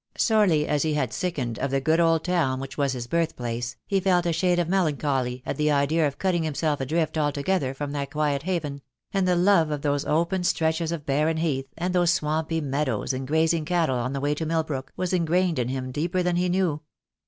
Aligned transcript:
Sorely 0.17 0.67
as 0.67 0.81
he 0.81 0.95
had 0.95 1.13
sickened 1.13 1.59
of 1.59 1.69
the 1.69 1.79
good 1.79 1.99
old 1.99 2.23
town 2.23 2.59
which 2.59 2.75
was 2.75 2.93
his 2.93 3.05
birth 3.05 3.35
place, 3.35 3.75
he 3.85 3.99
felt 3.99 4.25
a 4.25 4.33
shade 4.33 4.57
of 4.57 4.67
melancholy 4.67 5.43
at 5.45 5.57
the 5.57 5.69
idea 5.69 6.07
of 6.07 6.17
cutting 6.17 6.41
himself 6.41 6.81
adrift 6.81 7.19
altogether 7.19 7.71
from 7.75 7.91
that 7.91 8.09
quiet 8.09 8.41
haven; 8.41 8.81
and 9.13 9.27
the 9.27 9.35
love 9.35 9.69
of 9.69 9.83
those 9.83 10.03
open 10.05 10.43
stretches 10.43 10.89
154 10.89 10.91
THE 10.91 11.03
DAY 11.05 11.19
WILL 11.19 11.29
C0ME 11.29 11.29
of 11.29 11.37
barren 11.37 11.55
heath 11.55 11.73
and 11.85 11.93
those 11.93 12.13
swampy 12.13 12.61
meadows 12.61 13.13
and 13.13 13.27
grazing 13.27 13.63
cattle 13.65 13.99
on 13.99 14.13
the 14.13 14.19
way 14.19 14.33
to 14.33 14.45
Milbrook, 14.47 14.91
was 14.97 15.13
engrained 15.13 15.59
in 15.59 15.67
him 15.67 15.91
deeper 15.91 16.23
than 16.23 16.37
he 16.37 16.49
knew. 16.49 16.81